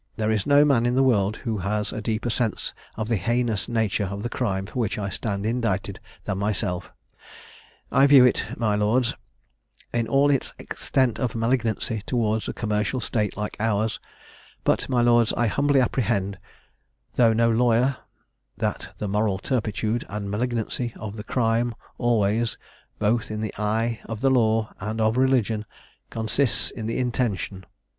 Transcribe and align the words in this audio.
There 0.15 0.31
is 0.31 0.47
no 0.47 0.65
man 0.65 0.87
in 0.87 0.95
the 0.95 1.03
world 1.03 1.35
who 1.37 1.59
has 1.59 1.93
a 1.93 2.01
deeper 2.01 2.31
sense 2.31 2.73
of 2.95 3.07
the 3.07 3.17
heinous 3.17 3.69
nature 3.69 4.05
of 4.05 4.23
the 4.23 4.29
crime 4.33 4.65
for 4.65 4.79
which 4.79 4.97
I 4.97 5.09
stand 5.09 5.45
indicted 5.45 5.99
than 6.23 6.39
myself: 6.39 6.91
I 7.91 8.07
view 8.07 8.25
it, 8.25 8.43
my 8.57 8.73
lords, 8.73 9.13
in 9.93 10.07
all 10.07 10.31
its 10.31 10.55
extent 10.57 11.19
of 11.19 11.35
malignancy 11.35 12.01
towards 12.07 12.47
a 12.47 12.53
commercial 12.53 12.99
state 12.99 13.37
like 13.37 13.55
ours; 13.59 13.99
but, 14.63 14.89
my 14.89 15.01
lords, 15.03 15.33
I 15.33 15.45
humbly 15.45 15.79
apprehend, 15.79 16.39
though 17.13 17.31
no 17.33 17.51
lawyer, 17.51 17.97
that 18.57 18.95
the 18.97 19.07
moral 19.07 19.37
turpitude 19.37 20.03
and 20.09 20.31
malignancy 20.31 20.93
of 20.95 21.15
the 21.15 21.23
crime 21.23 21.75
always, 21.99 22.57
both 22.97 23.29
in 23.29 23.39
the 23.41 23.53
eye 23.55 23.99
of 24.05 24.21
the 24.21 24.31
law 24.31 24.73
and 24.79 24.99
of 24.99 25.15
religion, 25.15 25.63
consists 26.09 26.71
in 26.71 26.87
the 26.87 26.97
intention. 26.97 27.65